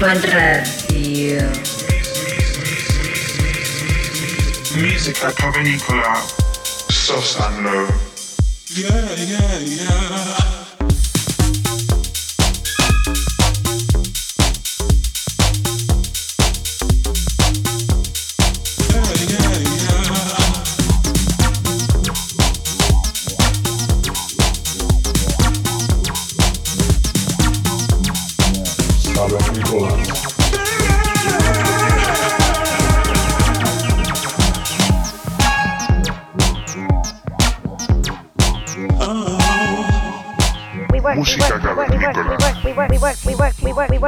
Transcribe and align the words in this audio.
Urban 0.00 0.22
Radio. 0.32 1.40
Music 4.80 5.24
at 5.24 5.34
Provenicola, 5.34 6.14
soft 6.88 7.40
and 7.40 7.64
Love. 7.64 7.90
Yeah, 8.76 9.14
yeah, 9.16 9.58
yeah. 9.58 10.57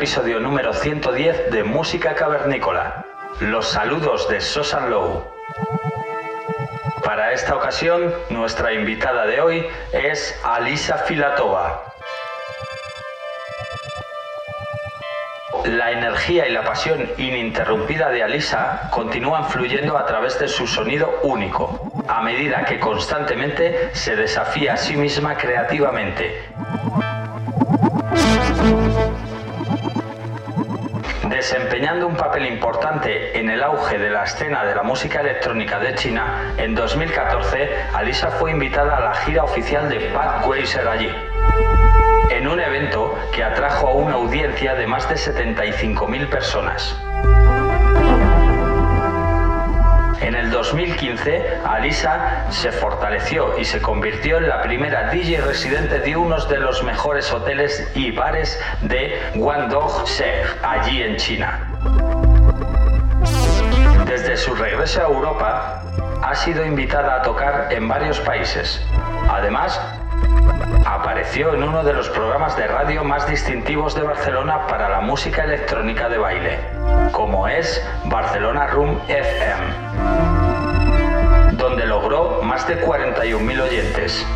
Episodio 0.00 0.40
número 0.40 0.72
110 0.72 1.50
de 1.50 1.62
Música 1.62 2.14
Cavernícola. 2.14 3.04
Los 3.40 3.68
saludos 3.68 4.26
de 4.30 4.40
Sosan 4.40 4.88
Low. 4.88 5.22
Para 7.04 7.32
esta 7.32 7.54
ocasión, 7.54 8.10
nuestra 8.30 8.72
invitada 8.72 9.26
de 9.26 9.42
hoy 9.42 9.66
es 9.92 10.40
Alisa 10.42 10.96
Filatova. 10.96 11.82
La 15.66 15.92
energía 15.92 16.48
y 16.48 16.52
la 16.52 16.64
pasión 16.64 17.06
ininterrumpida 17.18 18.08
de 18.08 18.22
Alisa 18.22 18.88
continúan 18.90 19.50
fluyendo 19.50 19.98
a 19.98 20.06
través 20.06 20.38
de 20.40 20.48
su 20.48 20.66
sonido 20.66 21.20
único, 21.24 21.92
a 22.08 22.22
medida 22.22 22.64
que 22.64 22.80
constantemente 22.80 23.90
se 23.92 24.16
desafía 24.16 24.72
a 24.72 24.76
sí 24.78 24.96
misma 24.96 25.36
creativamente. 25.36 26.48
Desempeñando 31.50 32.06
un 32.06 32.14
papel 32.14 32.46
importante 32.46 33.36
en 33.36 33.50
el 33.50 33.64
auge 33.64 33.98
de 33.98 34.08
la 34.08 34.22
escena 34.22 34.64
de 34.64 34.72
la 34.72 34.84
música 34.84 35.20
electrónica 35.20 35.80
de 35.80 35.96
China, 35.96 36.54
en 36.56 36.76
2014 36.76 37.68
Alisa 37.92 38.30
fue 38.30 38.52
invitada 38.52 38.98
a 38.98 39.00
la 39.00 39.14
gira 39.14 39.42
oficial 39.42 39.88
de 39.88 39.98
Pat 40.14 40.46
Weiser 40.46 40.86
allí, 40.86 41.10
en 42.30 42.46
un 42.46 42.60
evento 42.60 43.18
que 43.34 43.42
atrajo 43.42 43.88
a 43.88 43.94
una 43.94 44.14
audiencia 44.14 44.76
de 44.76 44.86
más 44.86 45.08
de 45.08 45.16
75.000 45.16 46.28
personas. 46.28 46.96
En 50.20 50.34
el 50.34 50.50
2015, 50.50 51.60
Alisa 51.64 52.50
se 52.50 52.70
fortaleció 52.72 53.58
y 53.58 53.64
se 53.64 53.80
convirtió 53.80 54.36
en 54.36 54.48
la 54.48 54.60
primera 54.62 55.10
DJ 55.10 55.40
residente 55.40 55.98
de 55.98 56.14
uno 56.14 56.38
de 56.46 56.58
los 56.58 56.82
mejores 56.84 57.32
hoteles 57.32 57.90
y 57.94 58.10
bares 58.10 58.60
de 58.82 59.18
Guangdong-se, 59.34 60.42
allí 60.62 61.02
en 61.02 61.16
China. 61.16 61.66
Desde 64.06 64.36
su 64.36 64.54
regreso 64.54 65.00
a 65.00 65.04
Europa, 65.04 65.82
ha 66.22 66.34
sido 66.34 66.64
invitada 66.66 67.16
a 67.16 67.22
tocar 67.22 67.68
en 67.70 67.88
varios 67.88 68.20
países. 68.20 68.84
Además, 69.28 69.80
apareció 70.84 71.54
en 71.54 71.62
uno 71.62 71.82
de 71.84 71.92
los 71.92 72.08
programas 72.08 72.56
de 72.56 72.66
radio 72.66 73.04
más 73.04 73.28
distintivos 73.28 73.94
de 73.94 74.02
Barcelona 74.02 74.66
para 74.66 74.88
la 74.88 75.00
música 75.00 75.44
electrónica 75.44 76.08
de 76.08 76.18
baile, 76.18 76.58
como 77.12 77.46
es 77.48 77.86
Barcelona 78.06 78.66
Room 78.68 78.98
FM, 79.08 79.66
donde 81.52 81.86
logró 81.86 82.42
más 82.42 82.66
de 82.68 82.84
41.000 82.84 83.60
oyentes. 83.60 84.26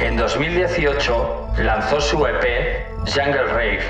En 0.00 0.16
2018 0.16 1.48
lanzó 1.58 2.00
su 2.00 2.26
EP 2.26 2.86
Jungle 3.06 3.44
Rave 3.44 3.82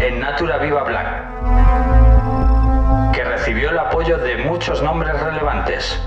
en 0.00 0.20
Natura 0.20 0.58
Viva 0.58 0.82
Black, 0.84 1.24
que 3.12 3.24
recibió 3.24 3.70
el 3.70 3.78
apoyo 3.78 4.18
de 4.18 4.36
muchos 4.38 4.82
nombres 4.82 5.18
relevantes. 5.20 6.00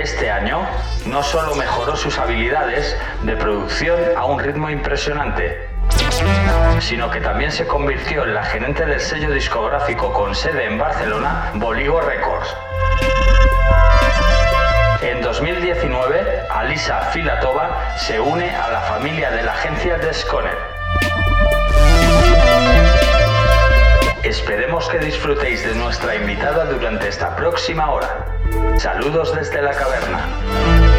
Este 0.00 0.30
año 0.30 0.66
no 1.04 1.22
solo 1.22 1.54
mejoró 1.54 1.94
sus 1.94 2.18
habilidades 2.18 2.96
de 3.22 3.36
producción 3.36 4.00
a 4.16 4.24
un 4.24 4.40
ritmo 4.40 4.70
impresionante, 4.70 5.68
sino 6.80 7.10
que 7.10 7.20
también 7.20 7.52
se 7.52 7.66
convirtió 7.66 8.24
en 8.24 8.32
la 8.32 8.42
gerente 8.42 8.86
del 8.86 8.98
sello 8.98 9.30
discográfico 9.30 10.10
con 10.14 10.34
sede 10.34 10.64
en 10.64 10.78
Barcelona, 10.78 11.50
Boligo 11.56 12.00
Records. 12.00 12.56
En 15.02 15.20
2019, 15.20 16.46
Alisa 16.48 17.02
Filatova 17.12 17.94
se 17.98 18.18
une 18.18 18.56
a 18.56 18.70
la 18.70 18.80
familia 18.80 19.30
de 19.30 19.42
la 19.42 19.52
agencia 19.52 19.98
Desconet. 19.98 20.56
Esperemos 24.24 24.86
que 24.90 24.98
disfrutéis 24.98 25.64
de 25.64 25.74
nuestra 25.74 26.14
invitada 26.14 26.66
durante 26.66 27.08
esta 27.08 27.34
próxima 27.36 27.90
hora. 27.90 28.26
Saludos 28.76 29.34
desde 29.34 29.62
la 29.62 29.70
caverna. 29.70 30.89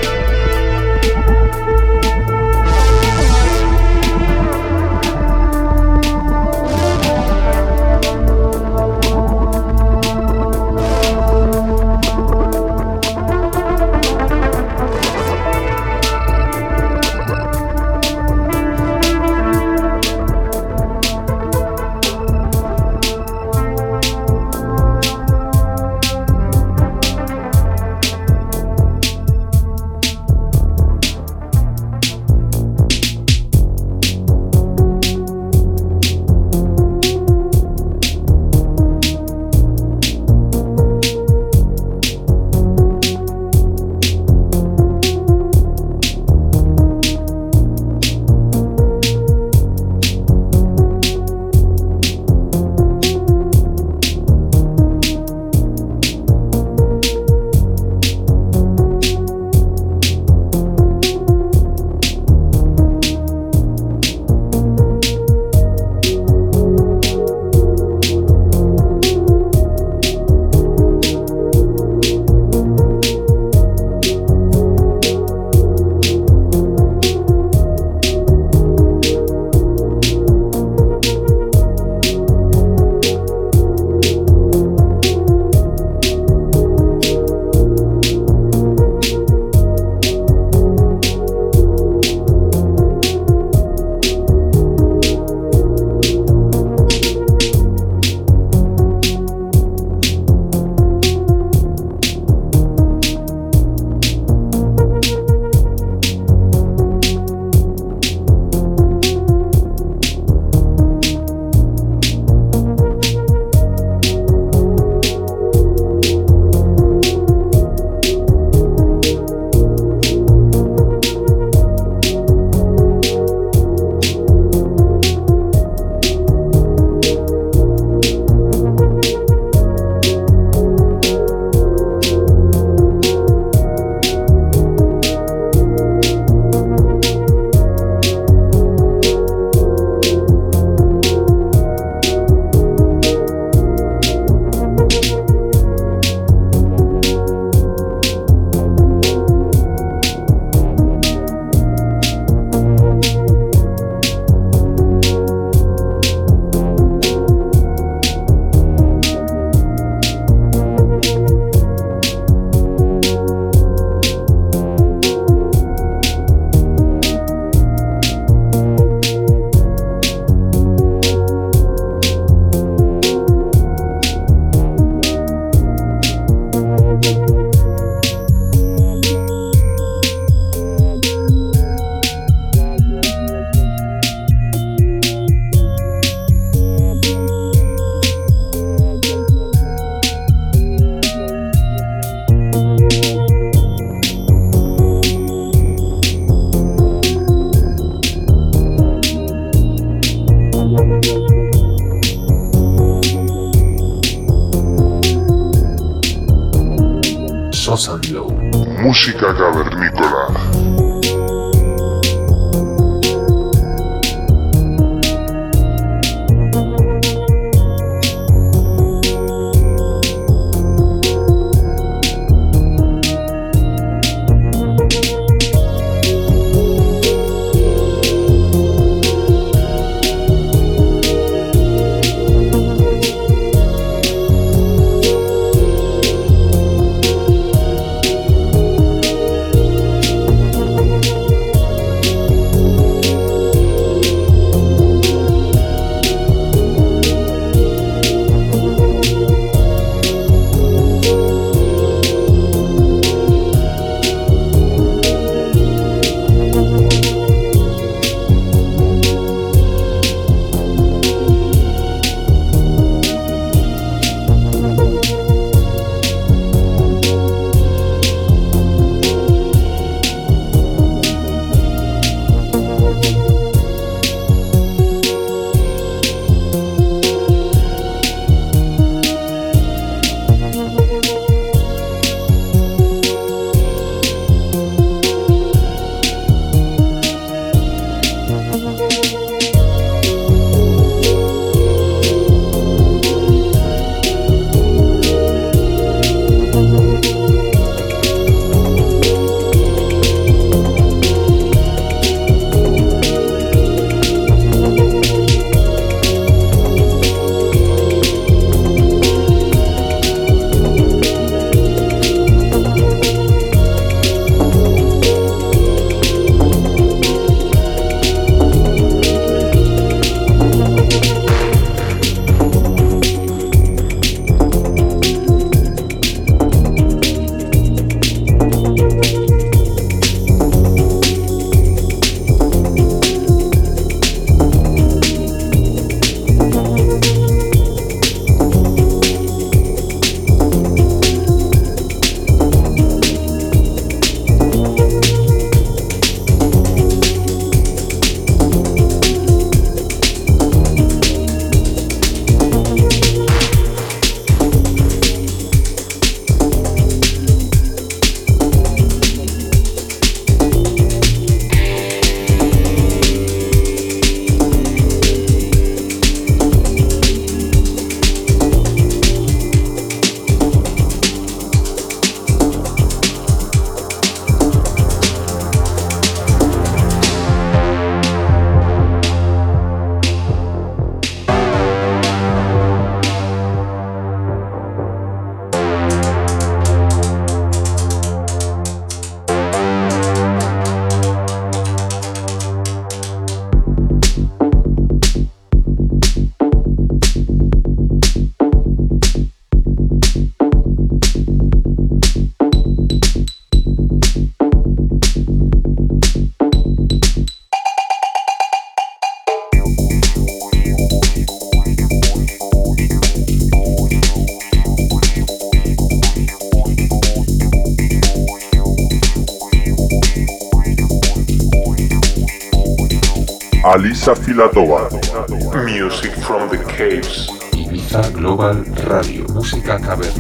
Music 424.42 426.12
from 426.26 426.50
the 426.50 426.58
Caves. 426.66 427.30
Ibiza 427.54 428.02
Global 428.12 428.66
Radio, 428.88 429.24
música 429.30 429.80
cavernícola 429.80 430.11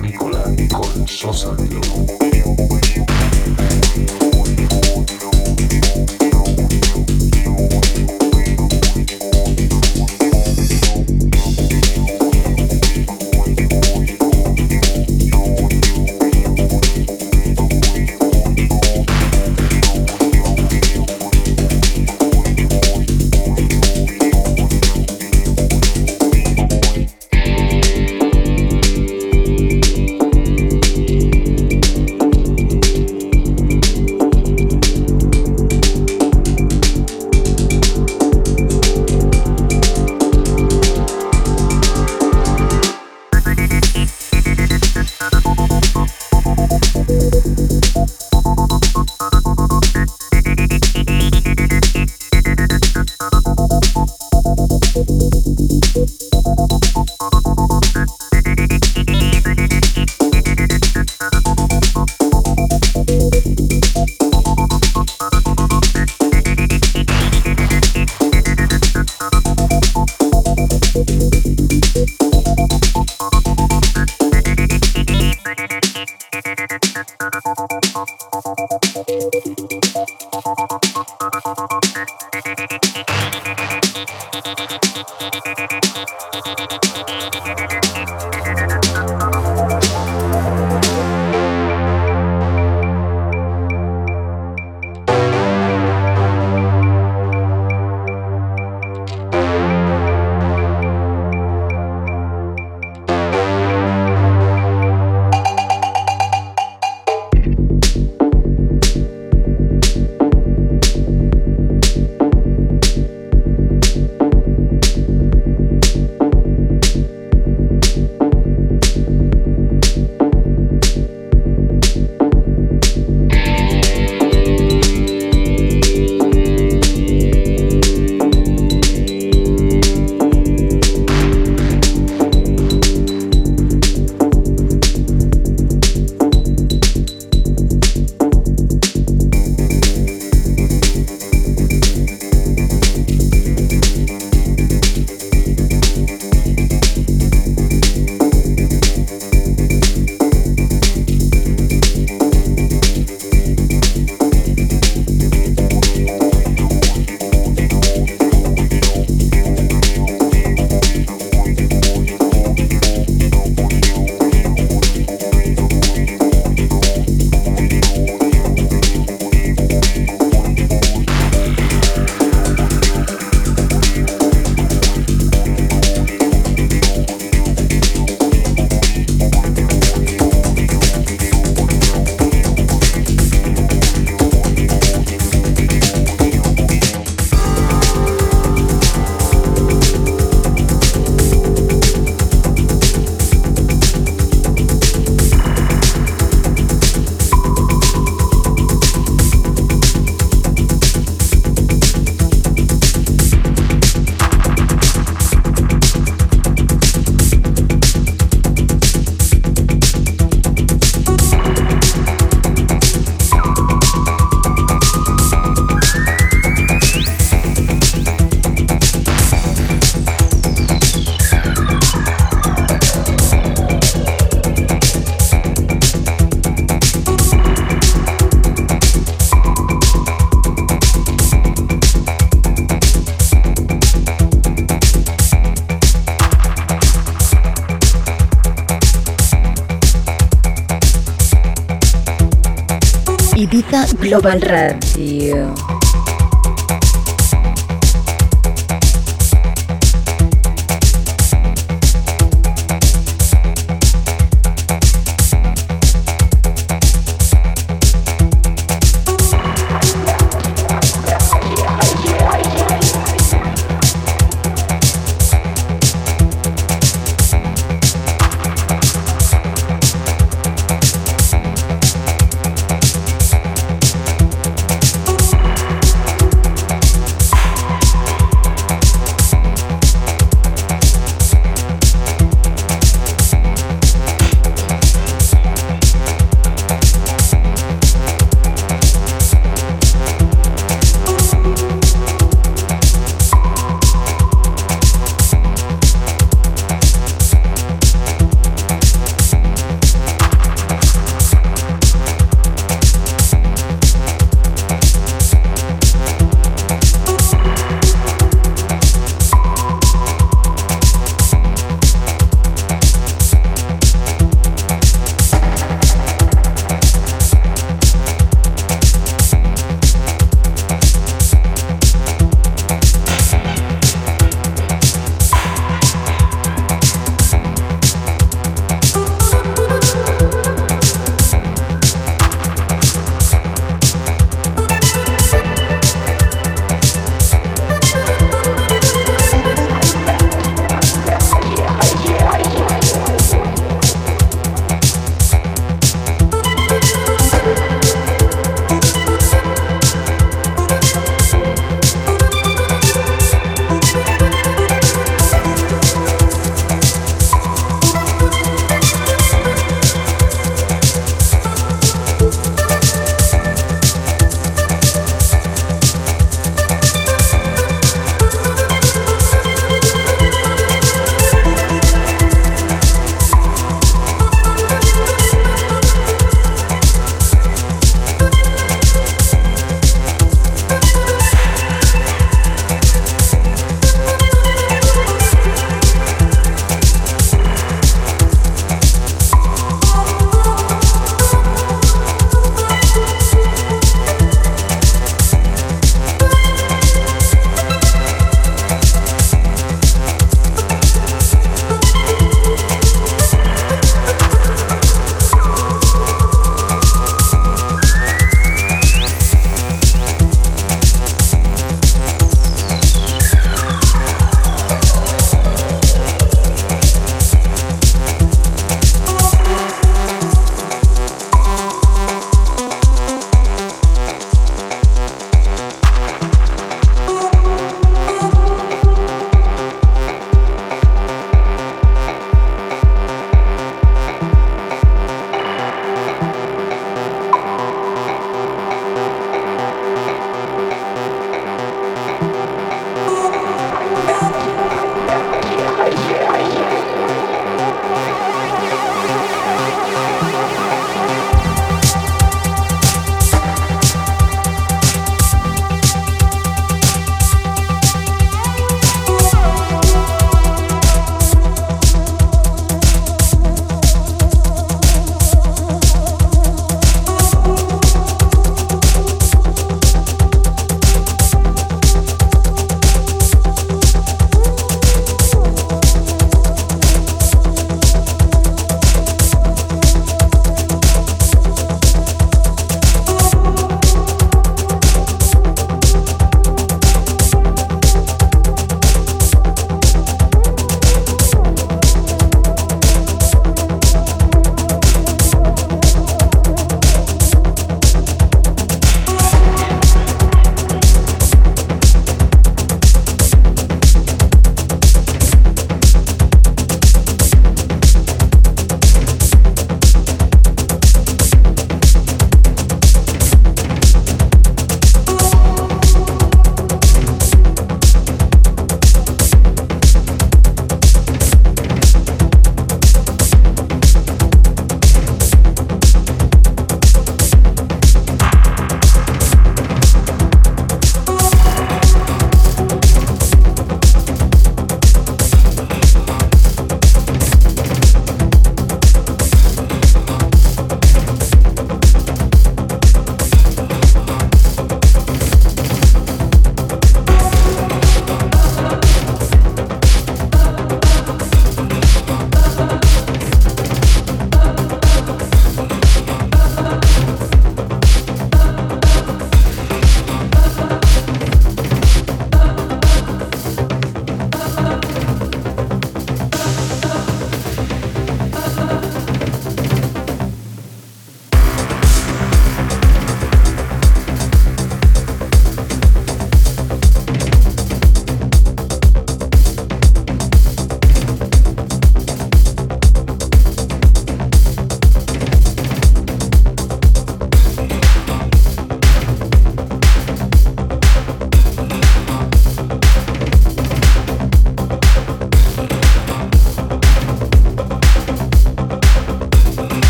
Global 243.61 244.39
Radio. 244.41 245.80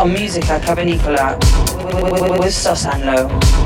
On 0.00 0.12
music 0.12 0.44
Musica 0.44 0.58
Cavernicola 0.58 1.36
with 2.40 2.54
Sosanlo. 2.54 3.59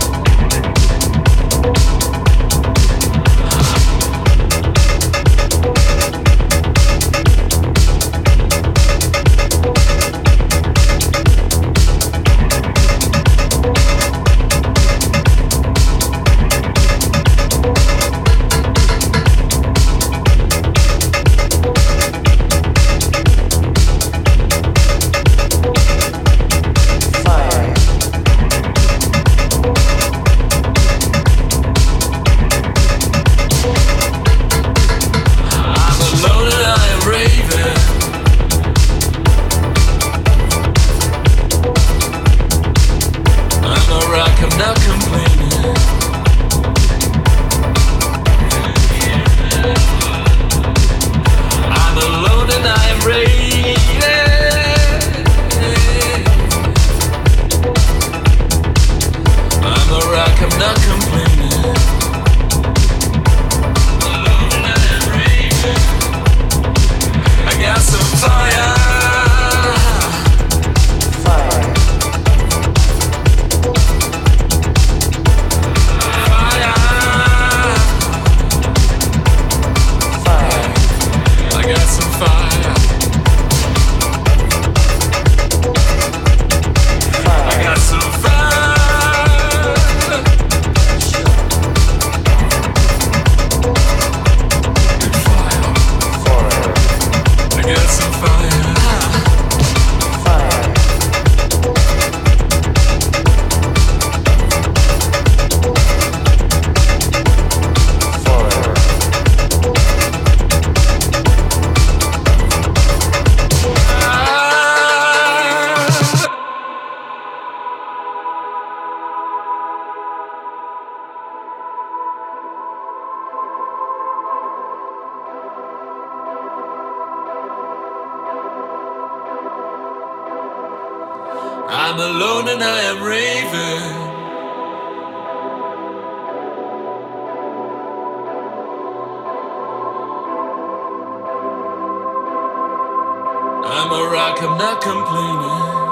I'm 143.76 143.90
a 143.90 144.10
rock, 144.10 144.42
I'm 144.42 144.56
not 144.56 144.80
complaining. 144.80 145.84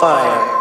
Fire. 0.00 0.59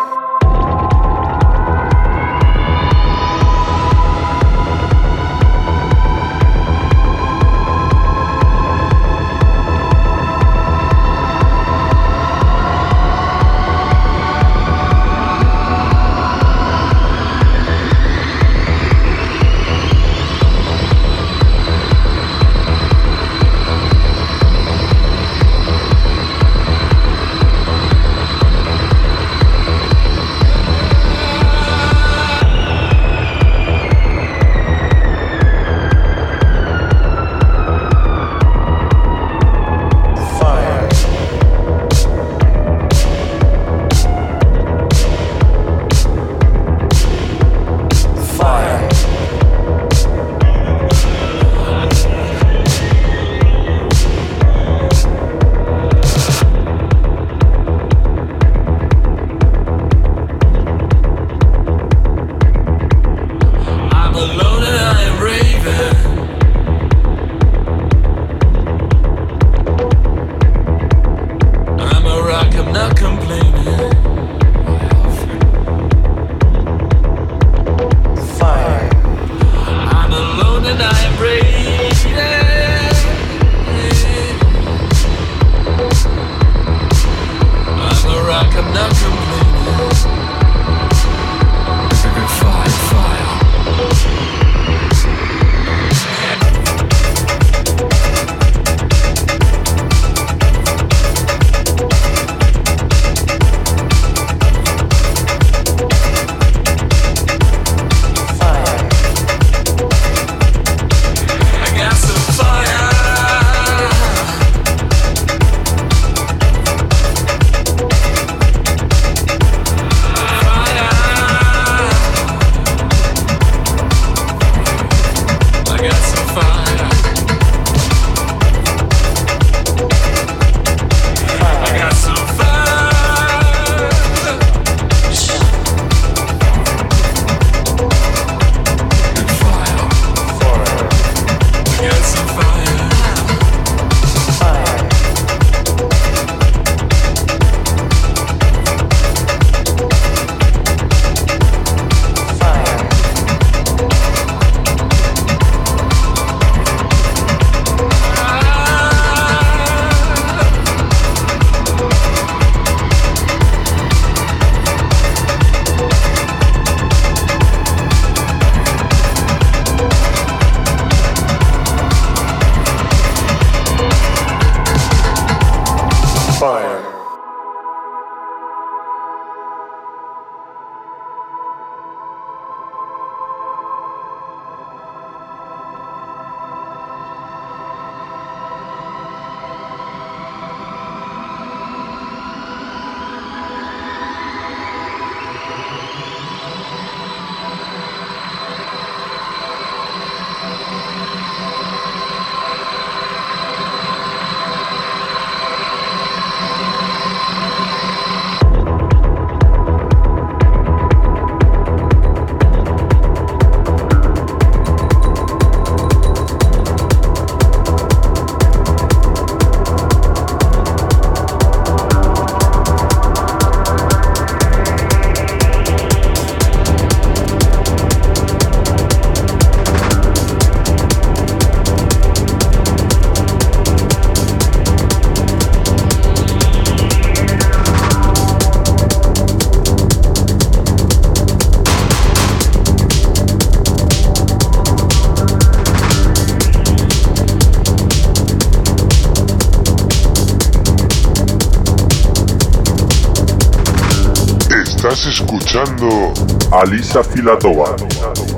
Escuchando 255.50 256.14
Alisa 256.52 257.04
Filatova. 257.04 257.76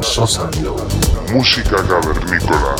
Sosa. 0.02 0.50
Música. 1.30 1.76
Cavernícola 1.76 2.76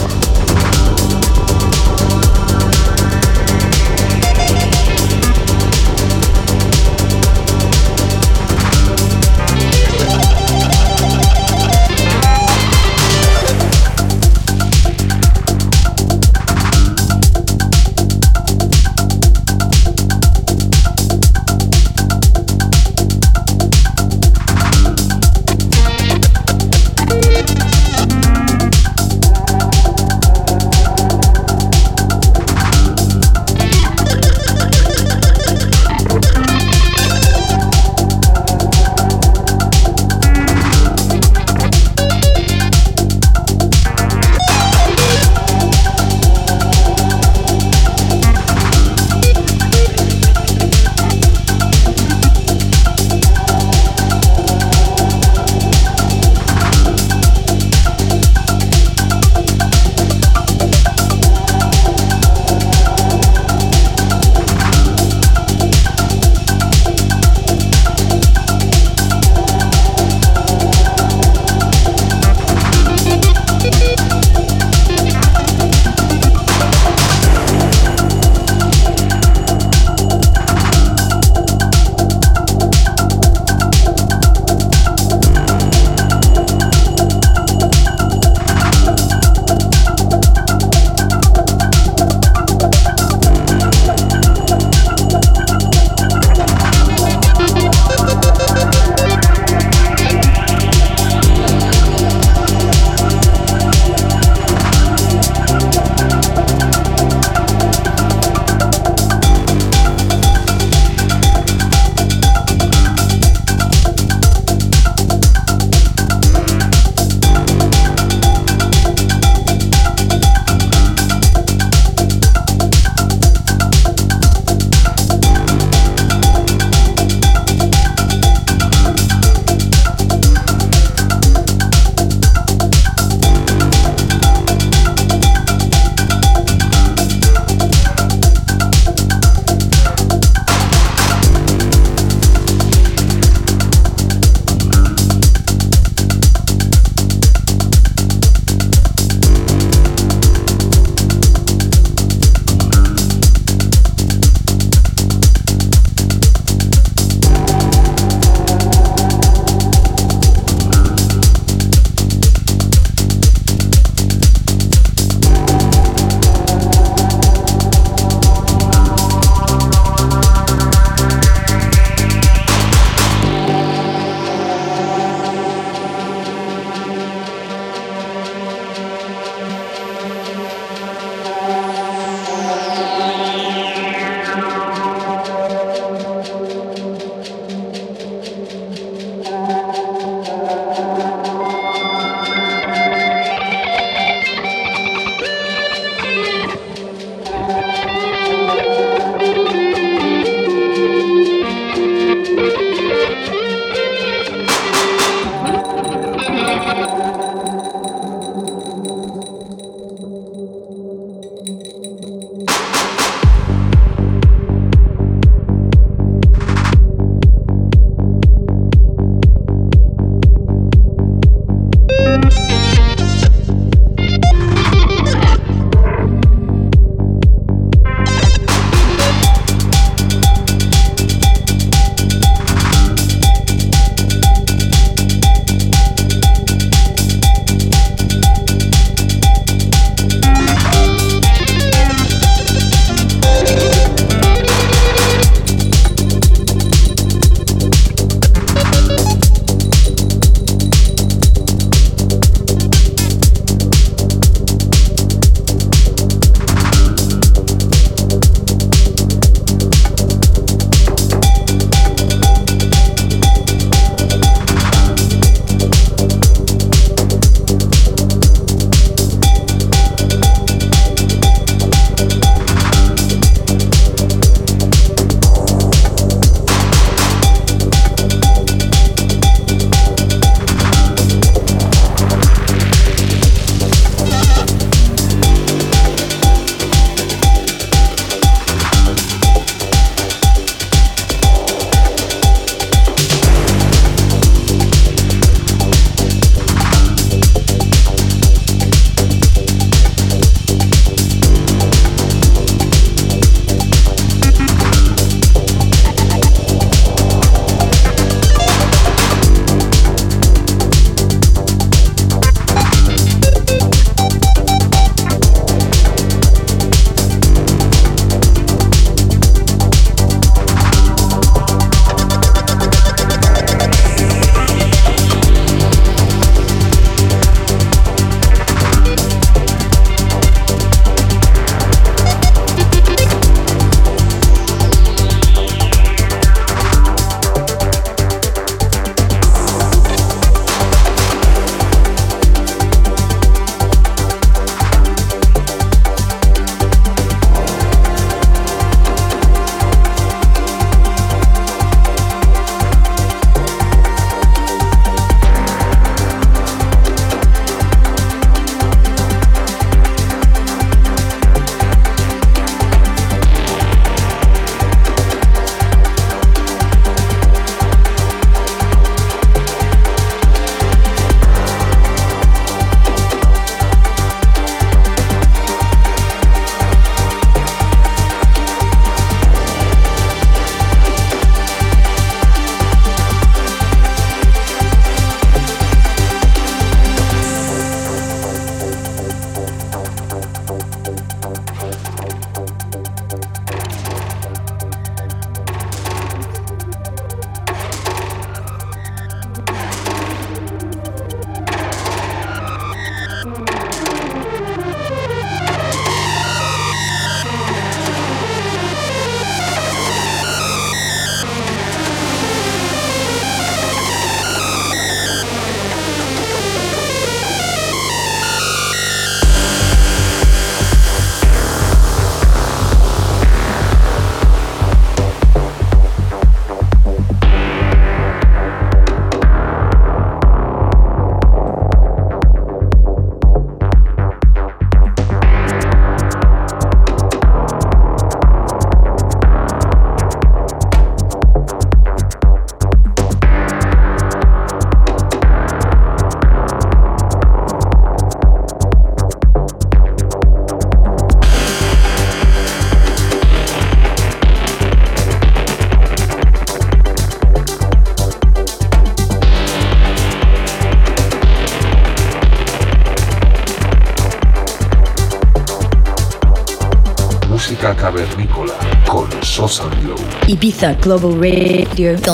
Ibiza 470.62 472.14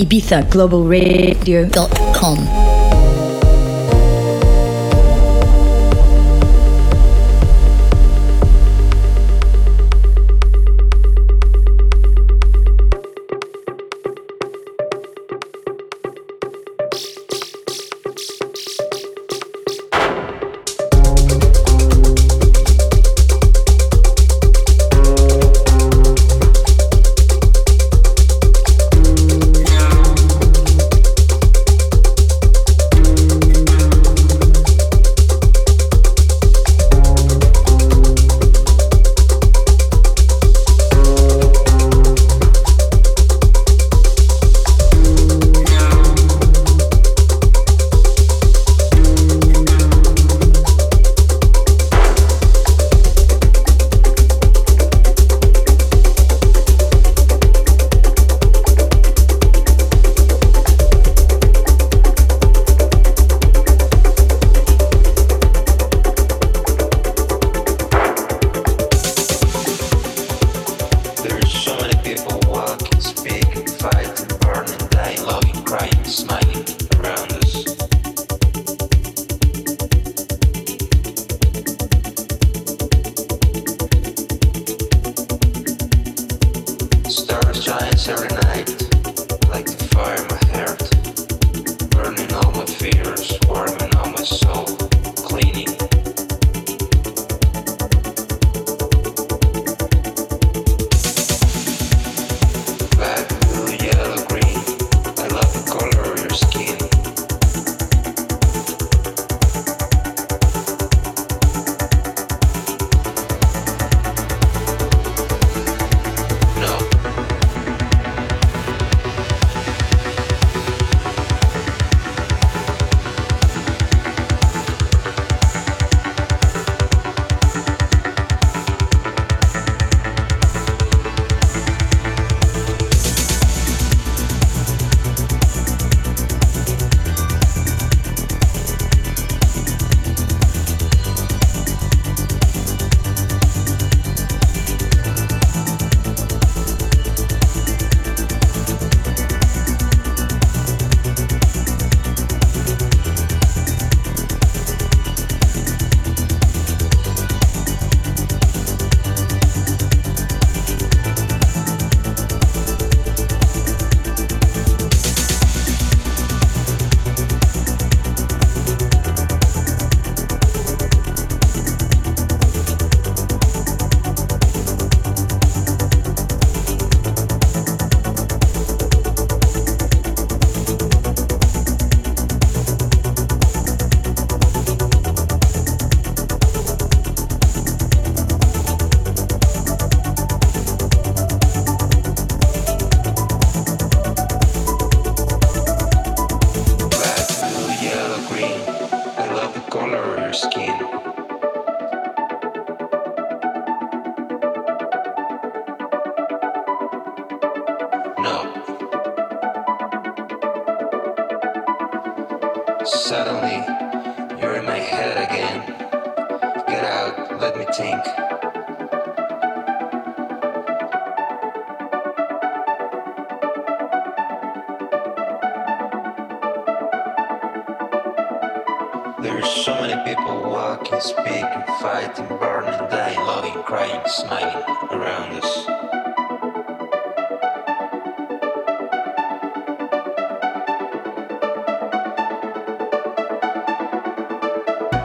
ibizaglobalradio.com. 0.00 2.79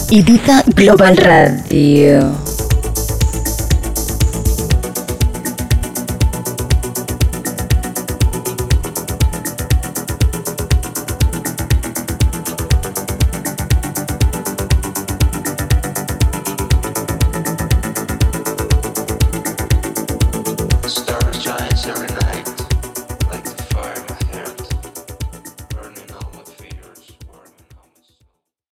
Ibiza 0.09 0.63
Global 0.73 1.15
Radio. 1.15 2.48